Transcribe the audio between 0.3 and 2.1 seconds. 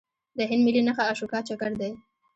د هند ملي نښه اشوکا چکر دی.